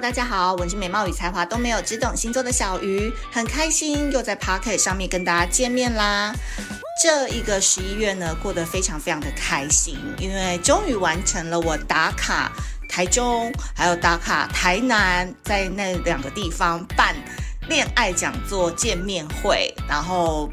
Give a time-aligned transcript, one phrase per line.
[0.00, 6.34] 大家好，我是美貌与才华都没有，只懂星座的小鱼，很开心又在 Pocket 上面跟大家见面啦。
[7.02, 12.52] 这一个十一月呢，过得非常非常的开心，因为终于完成了我打卡
[12.90, 17.16] 台中，还有打卡台南，在那两个地方办
[17.66, 20.50] 恋爱讲座见面会，然后。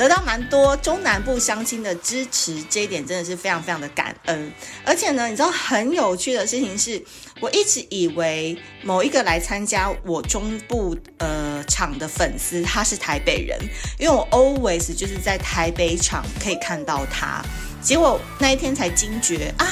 [0.00, 4.50] 得到蛮多中南部乡亲的支持，这一点真的是非常非常的感恩。
[4.82, 7.04] 而且呢，你知道很有趣的事情是，
[7.38, 13.58] 我一直以为某一个来参加我中部呃场的粉丝他是台北人，
[13.98, 17.44] 因为我 always 就是在台北场可以看到他，
[17.82, 19.68] 结果那一天才惊觉啊，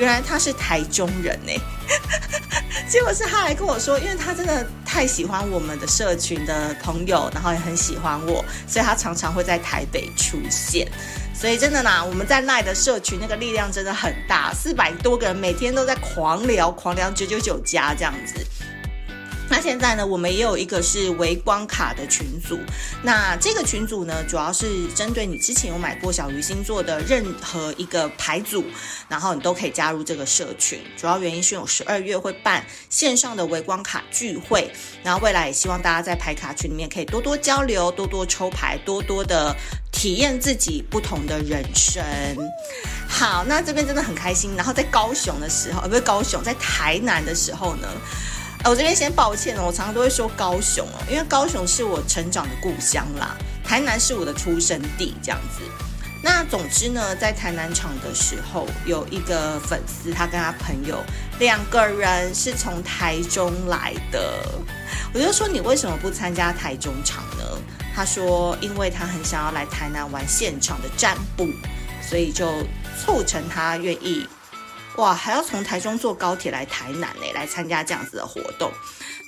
[0.00, 1.52] 原来他是台中人呢。
[2.88, 10.88] 结果是他来跟我说，因为他真的太喜欢我们的社群的朋友，然后也很喜欢我，所以他常常会在台北出现。
[11.34, 18.34] 所以真的呢，我们在赖的社群那个力量真的很大，四百多个人每天都在狂聊，狂聊九九九加这样子。
[19.50, 22.56] 那现在呢，我们也有一个是微光卡的群组。
[23.02, 28.64] 那这个群组呢，主要是针对你之前有买过小鱼星座的任何一个牌组，
[29.08, 30.78] 然后你都可以加入这个社群。
[30.96, 34.70] 主要原因是有十二月会办线上的微光卡聚会，
[35.02, 39.52] 然后未来也希望大家在牌卡群里面可以多多交流，多多抽牌，多多的
[39.90, 42.00] 体验自己不同的人生。
[43.08, 44.54] 好，那这边真的很开心。
[44.56, 47.88] 然后在高雄的时候，呃，不是高雄，在台南的时候呢。
[48.64, 55.62] 我这边先抱歉哦，我常常都会说高雄哦，因为高雄是我成长的故乡啦，台南是我的出生地，这样子。
[56.22, 61.02] 那总之呢，在台南场的时候，有一个粉丝，他跟他朋友
[61.38, 64.44] 两个人是从台中来的，
[65.14, 67.44] 我就说，你为什么不参加台中场呢？
[67.96, 71.48] 他说，因为他很想要来台南玩现场的占卜，
[72.06, 72.62] 所以就
[73.02, 74.28] 促成他愿意。
[74.96, 78.70] 哇，还要从台中坐高铁来台南呢，来参加这样子的活动。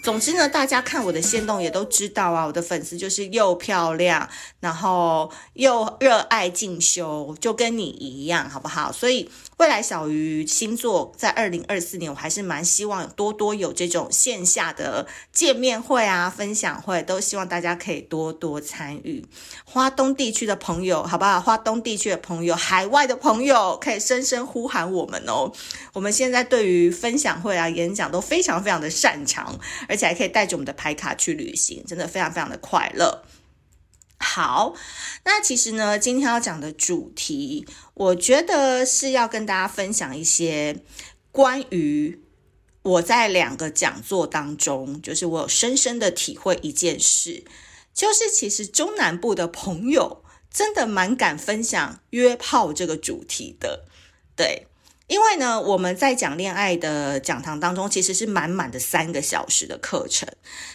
[0.02, 4.28] 总之呢，大家看我的线动也都知道啊，我的粉丝就是又漂亮，
[4.58, 8.90] 然后又热爱进修，就跟你一样，好不好？
[8.90, 9.30] 所以
[9.62, 19.24] 未来小鱼星座在二零二四年，我还是蛮希望多多有这种线下的见面会啊、分享会，都希望大家可以多多参与。
[19.64, 21.40] 花东地区的朋友，好不好？
[21.40, 25.52] 花东地区的朋友，海外的朋友，可以深深呼喊我们哦。
[25.92, 29.60] 我们现在对于分享会啊、演讲都非常非常的擅长。
[29.88, 33.22] 而且还可以带着我们的牌卡去旅行，真的非常非常的快乐。
[34.22, 34.74] 好，
[35.24, 40.80] 那其实呢，今天要讲的主题，我觉得是要跟大家分享一些
[41.32, 42.22] 关于
[42.82, 47.44] 我在两个讲座当中，就是我有深深的体会一件事，
[47.92, 53.84] 就是其实中南部的朋友真的蛮敢分享约炮这个主题的，
[54.36, 54.68] 对。
[55.12, 60.26] 因为呢，我们在讲恋爱的讲堂当中，其实是满满的三个小时的课程。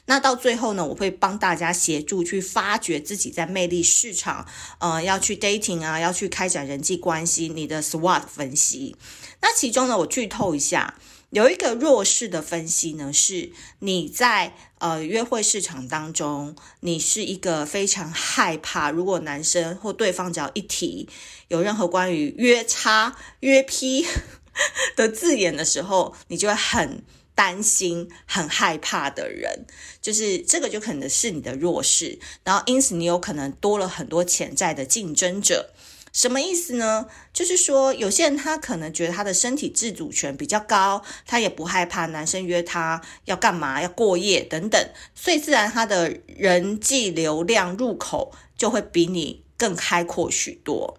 [0.06, 4.46] 那到最后呢，我会帮大家协助去发掘自己在魅力市场，
[4.78, 8.96] 呃，要去 dating 啊，要去开展人际关系，你的 SWOT 分析。
[9.42, 11.00] 那其中呢，我剧透一下，
[11.32, 21.08] 有一个弱势的分析呢，是你在呃约会市场当中，你是一个非常害怕，如果男生或对方只要一提。
[21.48, 24.06] 有任何关于约叉、约劈
[24.98, 27.02] 的字眼的时候，你就会很
[27.34, 29.66] 担心、很害怕的人，
[30.02, 35.70] 就是这个就可能是你的弱势，然后因此你有可能多了很多潜在的竞争者。
[36.18, 37.06] 什么意思呢？
[37.32, 50.98] 就是说有些人他可能觉得他的身体自主权比较高，他也不害怕男生约他要干嘛、要过夜等等，所以自然他的人际流量入口就会比你更开阔许多。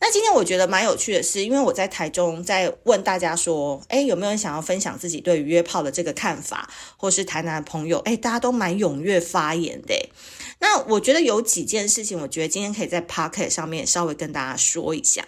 [0.00, 10.08] 那今天我觉得蛮有趣的是，因为我在台中在问大家说，诶，有没有人想要分享自己对于约炮的这个看法，或是台南的朋友，诶，大家都蛮踊跃发言的。
[10.60, 15.24] 那我觉得有几件事情，我觉得今天可以在 Podcast 上面稍微跟大家说一下，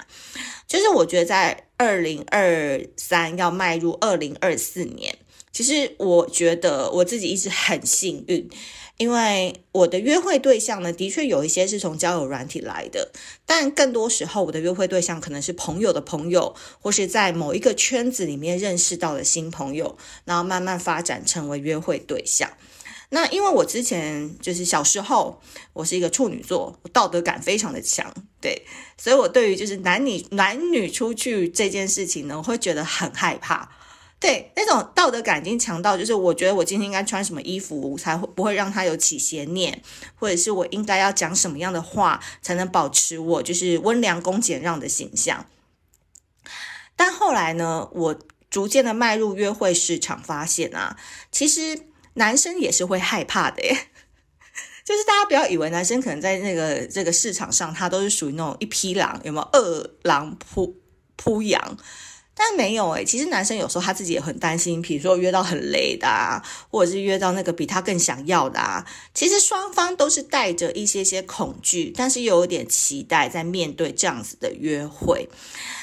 [0.69, 5.19] 就是我觉得在二零二三要迈入二零二四年，
[5.52, 8.49] 其实我觉得我自己一直很幸运。
[9.00, 13.11] 因为我的约会对象呢，的确有一些是从交友软体来的，
[13.47, 22.50] 但更多时候我的约会对象可能是朋友的朋友，或是在某一个圈子里面认识到的新朋友，然后慢慢发展成为约会对象。
[23.08, 25.41] 那因为我之前就是小时候，
[25.73, 28.67] 我是一个处女座，我道德感非常的强，对，
[28.99, 33.70] 所以我对于就是男女男女出去这件事情呢，我会觉得很害怕。
[34.20, 39.82] 对，那种道德感已经强到，就是我觉得我今天应该穿什么衣服才会不会让他有起邪念，
[40.14, 45.46] 或者是我应该要讲什么样的话才能保持我就是温良恭俭让的形象。
[46.94, 48.19] 但后来呢，我
[48.50, 50.99] 逐渐的迈入约会市场，发现啊，
[51.32, 53.75] 其实男生也是会害怕的耶。
[54.84, 60.76] 就是大家不要以为男生可能在那个这个市场上，他都是属于那种一匹狼，有没有二狼扑
[61.17, 61.78] 扑羊？
[62.42, 68.82] 但没有诶，其实男生有时候他自己也很担心，比如说约到很累的啊，或者是约到那个比他更想要的啊。
[69.12, 75.28] 其实双方都是带着一些些恐惧，但是又有点期待在面对这样子的约会。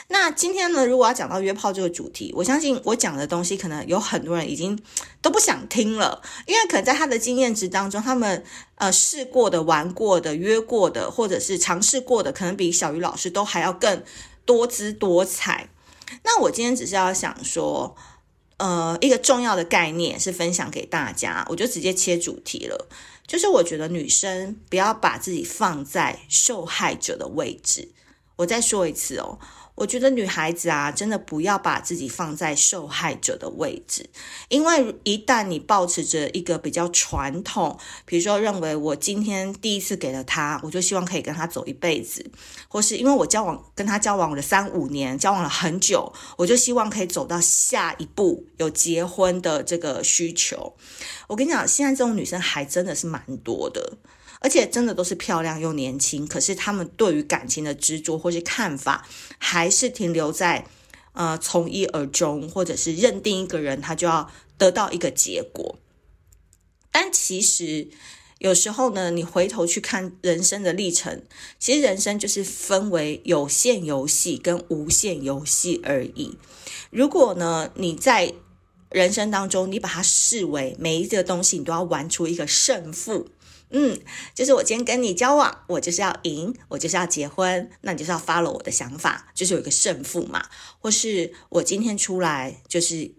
[0.07, 4.79] 那今天呢，如果要讲到约炮这个主题，我相信我讲的东西可能有很多人已经
[5.21, 8.43] 都不想听了，因为可能在他的经验值当中，他们
[8.77, 14.01] 呃试过的、玩过的、约过的，或者是尝试过的，可能比小鱼老师都还要更
[14.43, 15.69] 多姿多彩。
[16.23, 17.95] 那我今天只是要想说，
[18.57, 22.87] 呃，一个重要的概念是分享给大家，我就直接切主题了，
[23.25, 27.89] 就是我觉得女生不要把自己放在受害者的位置。
[28.37, 29.39] 我再说一次哦。
[29.77, 34.09] 我觉得女孩子啊，真的不要把自己放在受害者的位置，
[34.49, 42.25] 因为一旦你抱持着一个比较传统，比如说认为我今天第一次给了他，我就希望可以跟他走一辈子，
[42.67, 50.73] 或是因为我交往跟他交往了三五年，交往了很久，我就希望可以走到下一步有结婚的这个需求。
[51.27, 53.93] 我跟你讲，现在这种女生还真的是蛮多的。
[54.39, 59.07] 而且真的都是漂亮又年轻，可是他们对于感情的执着或是看法，
[59.37, 60.67] 还是停留在
[61.13, 65.79] 呃从一而终，或者是认定一个人他就要得到一个结果。
[66.91, 67.89] 但其实
[68.39, 71.23] 有时候呢，你回头去看人生的历程，
[71.57, 76.37] 其实人生就是分为有限游戏跟无限游戏而已。
[76.91, 78.33] 如果呢你在
[78.91, 83.27] 人生当中，你把它视为每一个东西，你都要玩出一个胜负。
[83.69, 83.99] 嗯，
[84.33, 90.45] 就是我今天跟你交往，我就是要赢，我就是要结婚，那你就是要 follow 我的想法，就是有一个胜负嘛。
[90.79, 93.11] 或是我今天出来就是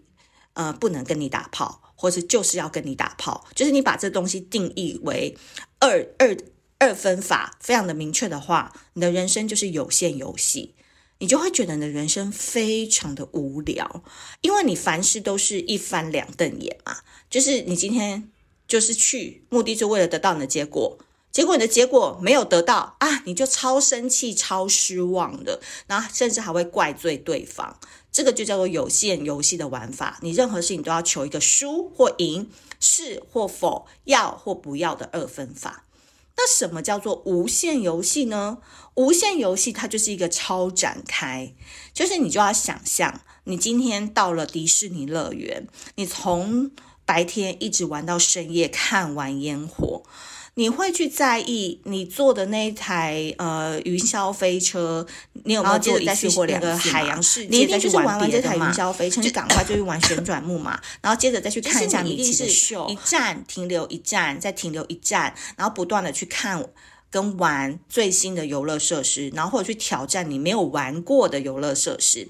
[0.53, 5.37] 呃不能跟你打炮，或是就是要跟你打炮，就是你把这东西定义为
[5.79, 6.35] 二二
[6.79, 10.73] 二分法，非常的明确的话，你的人生就是有限游戏，
[11.19, 14.03] 你就会觉得你的人生非常的无聊，
[14.41, 16.97] 因为你凡事都是一翻两瞪眼嘛，
[17.29, 18.31] 就是你今天。
[18.69, 20.97] 就是去目的，就为了得到你的结果，
[21.31, 27.77] 结果你的结果没有得到啊，你就超生气、超失望的，然后甚至还会怪罪对方。
[28.11, 32.49] 这个就叫做有限游戏的玩法，你任何事情都要求一个输或赢，
[32.79, 35.85] 是或否，要或不要的二分法。
[36.37, 38.59] 那什么叫做无限游戏呢？
[38.95, 41.53] 无限游戏它就是一个超展开，
[41.93, 46.71] 就是你就要想象，你今天到了迪士尼乐园，你从
[47.09, 50.03] 白天一直玩到深夜，看完烟火，
[50.53, 55.07] 你会去在意你坐的那一台呃云霄飞车，
[55.45, 57.47] 你有没有坐一次或两个海洋世界？
[57.49, 66.63] 你一定就是玩完这台云霄飞车，就赶快就去玩旋转木马， 然后接着再去看一下米奇的秀，一站停留一站，再停留一站，然后不断的去看
[67.09, 72.27] 跟玩最新的游乐设施，然后或者去挑战你没有玩过的游乐设施。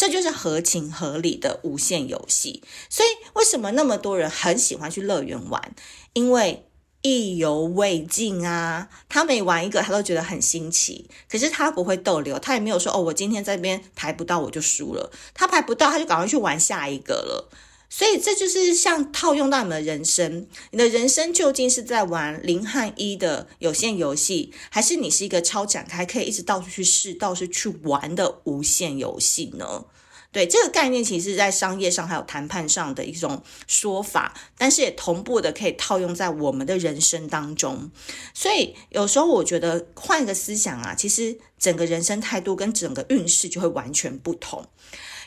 [0.00, 5.74] 这就是合情合理的无限游戏，所以为什么那么多人很喜欢去乐园玩？
[6.14, 6.64] 因为
[7.02, 8.88] 意犹未尽啊！
[9.10, 11.10] 他每玩一个，他都觉得很新奇。
[11.28, 15.12] 可是他不会逗留，他也没有说哦，我今天在这边排不到，我就输了。
[15.34, 17.50] 他排不到，他就赶快去玩下一个了。
[17.92, 29.84] 所以这就是像套用到你们的人生，你的人生究竟是在玩零和一的有限游戏，还是你是一个超展开，可以一直到处去试、到处去玩的无限游戏呢？
[30.32, 37.90] 对，这个概念，其实在商业上还有谈判上的一种说法，但是也同步的可以套用在我们的人生当中。
[38.32, 44.64] 所以有时候我觉得换一个思想啊，其实整个人生态度跟整个运势就会完全不同。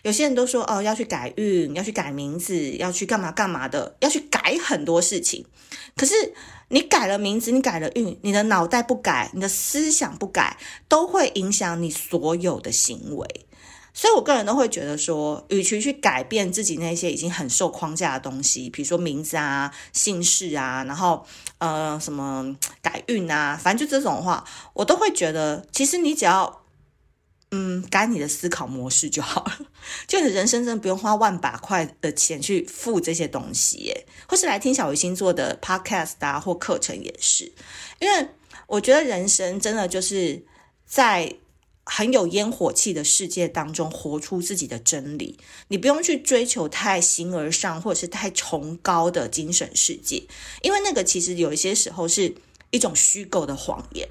[0.04, 5.46] 有些人都说哦，要去改运，要去改名字，要去干嘛干嘛的，要去改很多事情。
[5.96, 6.14] 可是
[6.68, 10.58] 你改了名字，你改了运，你的脑袋不改，你的思想不改，
[10.90, 13.46] 都会影响你所有的行为。
[13.94, 21.26] 所以我个人都会觉得说，与其去改变自己那些已经很受框架的东西，比如说名字啊、姓氏啊，然后
[21.60, 24.44] 呃什么改运啊，反正就这种话，
[24.74, 26.63] 我都会觉得，其实你只要。
[27.56, 29.60] 嗯，改你的思考模式就好了。
[30.08, 37.52] 就你人生真的不用花万把块的钱去付这些东西耶，或是来听小鱼星座的 podcast 啊，或课程也是。
[38.00, 38.28] 因为
[38.66, 40.44] 我觉得人生真的就是
[40.88, 41.36] 在
[41.84, 45.38] 很有烟火气的世界当中活出自己的真理。
[45.68, 50.24] 你不用去追求太形而上或者是太崇高的精神世界，
[50.64, 52.34] 因为那个其实有一些时候是
[52.72, 54.10] 一种虚构的谎言。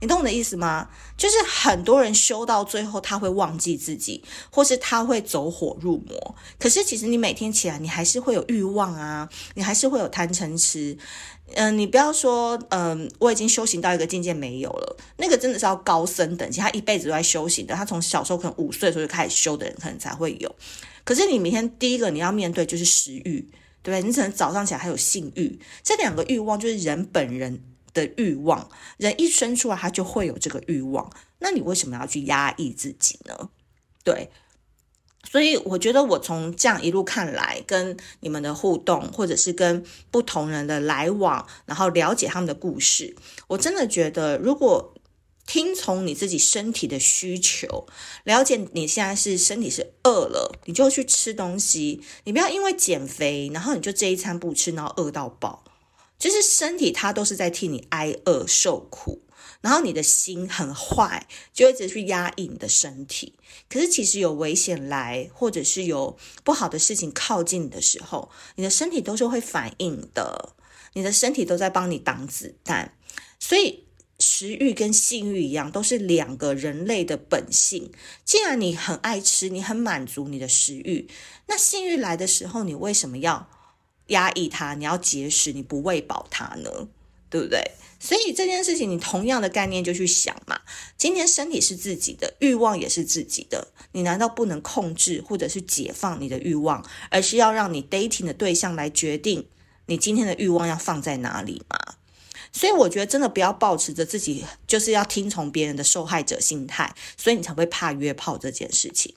[0.00, 0.88] 你懂我的意思吗？
[1.16, 6.34] 就是很多人修到最后，他会忘记自己，或是他会走火入魔。
[6.58, 10.96] 可是其实你每天起来，你还是会有欲望啊，你还是会有贪嗔痴。
[11.54, 17.74] 嗯、你不要说，嗯、我已经修行到一个境界没有了，那个真的是要高僧等级，他一辈子都在修行的。
[17.74, 20.54] 他从小时候可能五岁的时候就开始修的人，可能才会有。
[21.04, 23.40] 可是你每天第一个你要面对就是食欲，
[23.82, 24.02] 对不对？
[24.02, 27.62] 你可能早上起来还有性欲，这两个欲望就是人本人。
[28.06, 33.50] 的欲望，人一生出来他就会有这个欲望，那你为什么要去压抑自己呢？
[34.04, 34.30] 对，
[35.30, 43.14] 所以我觉得我从这样一路看来，跟你们的互动，或者是跟不同人的来往，然后了解他们的故事，
[43.48, 44.94] 我真的觉得，如果
[45.46, 47.86] 听从你自己身体的需求，
[48.24, 55.64] 了解你现在是身体是饿了，你就去吃东西，你不要因为减肥，然后你就这一餐不吃，然后饿到饱。
[56.18, 59.22] 就是身体，它都是在替你挨饿受苦，
[59.60, 63.34] 然后你的心很坏，就一直去压抑你的身体。
[63.68, 70.54] 可是其实有危险来，或者是有不好的事情靠近你的时候，你的身体都是会反应的，
[70.94, 72.94] 你的身体都在帮你挡子弹。
[73.38, 73.84] 所以
[74.18, 77.92] 食欲跟性欲一样，都是两个人类的本性。
[78.24, 81.08] 既然你很爱吃，你很满足你的食欲，
[81.46, 83.48] 那性欲来的时候，你为什么要
[84.08, 86.88] 压抑它，你要节食，你不喂饱它呢，
[87.30, 87.72] 对不对？
[88.00, 90.60] 所以这件事情，你同样的概念就去想嘛。
[90.96, 99.48] 今天身体是自己的，欲望也是自己的，你难道不能控制或者是解放你的欲望，而是要让你 dating 的对象来决定
[99.86, 101.96] 你今天的欲望要放在哪里吗？
[102.52, 109.14] 所以我觉得真的不要抱持着自己就是要听从别人的受害者心态，所以你才会怕约炮这件事情。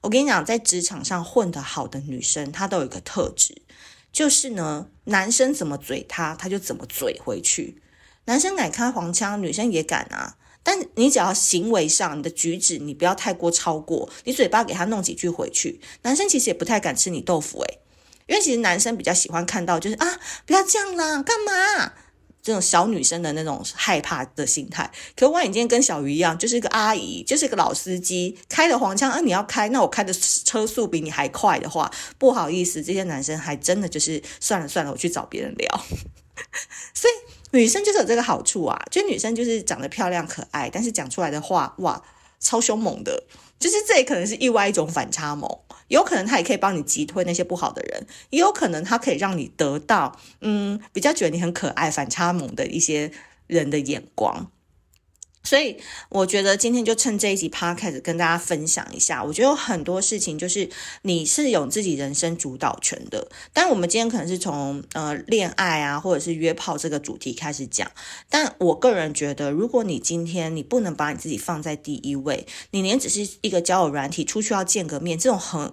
[0.00, 3.62] 我跟你讲，在职场上混得好的女生，她都有一个特质。
[4.12, 7.80] 就是呢，男生怎么嘴他，他就怎么嘴回去。
[8.24, 10.36] 男生敢开黄腔，女生也敢啊。
[10.62, 17.78] 但你只要行为上，你的举止，你不要太过超过，你嘴巴给他弄几句回去，男生其实也不太敢吃你豆腐诶，
[18.26, 21.92] 因为其实男生比较喜欢看到就是啊，不要这样啦，干嘛？
[22.48, 35.84] 这种小女生的那种害怕的心态，可万一你今天跟小鱼一样，就是一个阿姨，就是一个老司机，开了黄腔，啊，你要开，那我开的车速比你还快的话，不好意思，这些男生还真的就是算了算了，我去找别人聊。
[36.94, 37.12] 所以
[37.50, 42.02] 女生就是有这个好处啊，就女生就是长得漂亮可爱，但是讲出来的话，哇，
[42.40, 43.24] 超凶猛的。
[43.58, 45.48] 就是这也可能是意外一种反差萌，
[45.88, 53.10] 有可能他也可以帮你击退那些不好的人，也有可能他可以让你得到，嗯，比较觉得你很可爱、反差萌的一些
[53.46, 54.50] 人的眼光。
[55.48, 55.78] 所以
[56.10, 59.24] 我觉得今天就趁这一集 podcast 跟大家分享一下。
[59.24, 60.68] 我觉得有很多事情就是
[61.00, 63.30] 你是有自己人生主导权的。
[63.54, 67.90] 但我们今天可能是从呃恋爱啊，或者是约炮这个主题开始讲。
[68.28, 75.72] 但我个人觉得，如果你今天你不能把你自己放在第一位，你连只是一个交友软体出去要见个面这种很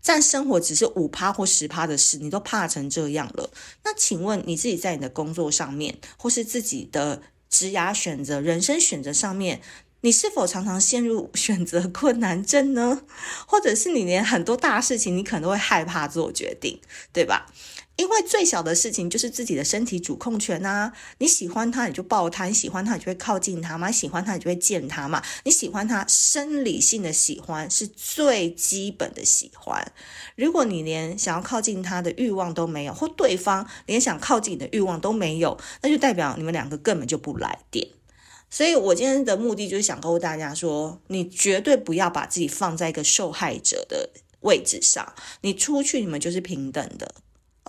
[0.00, 3.50] 占生活只是五趴或十趴的事，你都怕成这样了。
[3.82, 7.22] 那请问你自己在你的工作上面，或是自己的？
[7.50, 9.60] 职涯选择、人生选择上面，
[10.02, 13.02] 你是否常常陷入 选择困难症呢？
[13.46, 16.80] 或者是你连很多大事情，你可能都会害怕做决定，
[17.12, 17.52] 对吧？
[18.00, 20.90] 因为最小的事情就是自己的身体主控权啊！
[21.18, 25.22] 你喜欢他，你就抱他；你喜欢他，你就会靠近他嘛；喜欢他，你就会见他嘛。
[25.44, 29.92] 你喜欢他，生理性的喜欢是最基本的喜欢。
[30.34, 37.86] 如果你连想要靠近他的欲望都没有，或对方连想靠近你的欲望都没有，那就代表你们两个根本就不来电。
[38.48, 44.08] 所以我今天的目的就是想告诉大家说，你绝对不要把自己放在一个受害者的
[44.40, 45.12] 位置上。
[45.42, 47.14] 你出去，你们就是平等的。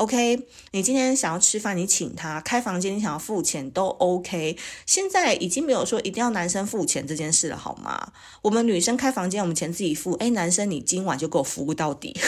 [0.01, 4.57] OK，你今天想要吃饭，你请他开房间，你想要付钱都 OK。
[4.87, 8.11] 现在已经没有说一定要男生付钱这件事了，好吗？
[8.41, 10.13] 我们女生开房间，我们钱自己付。
[10.13, 12.19] 哎，男生你今晚就给我服务到底。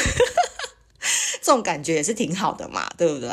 [1.41, 3.29] 这种感觉也是挺好的嘛，对不对？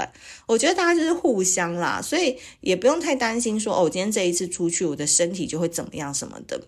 [0.46, 6.60] 我觉得大家就是互相啦，所以也不用太担心说哦，今天这一次出去，我的身体就会怎么样什么的。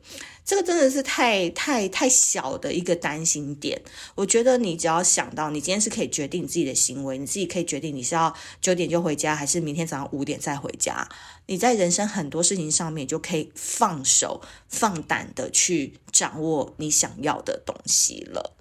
[0.45, 3.81] 这个真的是太太太小的一个担心点。
[4.17, 11.09] 我觉得你只要想到，你今天是可以决定自己的行为，你自己可以决定你是要九点就回家，还是明天早上五点再回家。
[11.47, 18.55] 你在人生很多事情上面就可以放手放胆的去掌握你想要的东西了。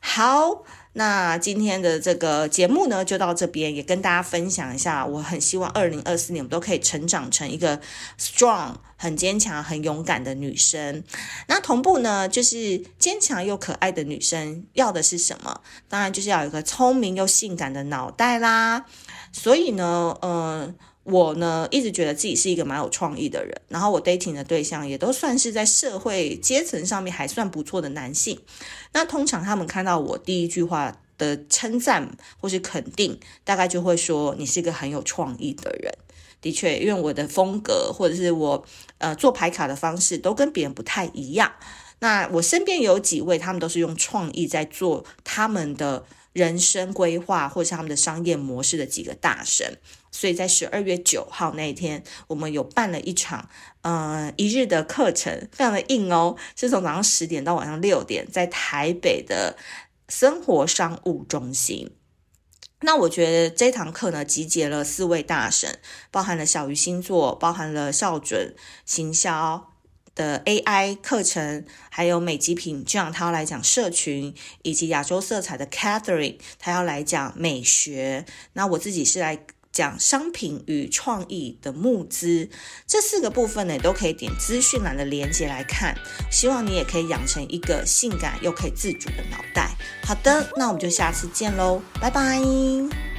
[0.00, 0.64] 好。
[0.94, 5.06] 那今天的这个节目呢，就到这边，也跟大家分享一下。
[5.06, 7.80] 我很希望二零二四年我们都可以成长成一个
[8.18, 11.02] strong、很坚强、很勇敢的女生。
[11.46, 15.62] 那同步呢，就是坚强又可爱的女生要的是什么？
[15.88, 18.84] 当然就是要有一个聪明又性感的脑袋啦。
[19.32, 28.38] 所以呢，呃，我呢一直觉得自己是一个蛮有创意的人，然后我 dating 的对象也都算是在社会阶层上面还算不错的男性。
[28.92, 35.92] 那通常他们看到我第一句话的称赞或是肯定，大概就会说你是一个很有创意的人。
[36.40, 38.64] 的确，因为我的风格或者是我
[38.98, 41.52] 呃做牌卡的方式都跟别人不太一样。
[42.00, 49.78] 那我身边有几位，他们都是用创意在做他们的人生规划，或者是他们的商业模式的几个大神。
[50.12, 53.48] 所以在十二月九号那一天，我们有办了一场
[53.80, 59.56] 呃一日的课程，非常的硬哦，是从早上十点到晚上六点，在台北的
[60.08, 61.90] 生活商务中心。
[62.84, 65.78] 那我觉得这堂课呢，集结了四位大神，
[66.10, 68.54] 包含了小鱼星座，包含了校准
[68.84, 69.70] 行销
[70.16, 78.26] 的 AI 课程，还有美极品这样，他要来讲社群，以及亚洲色彩的 Catherine，他要来讲美学。
[78.54, 82.48] 那我自己是来讲商品与创意的募资，
[82.86, 85.96] 这四个部分呢，都可以点资讯栏的链接来看。
[86.30, 89.70] 希望你也可以养成一个性感又可以自主的脑袋。
[90.04, 93.11] 好的，那我们就下次见喽，拜拜。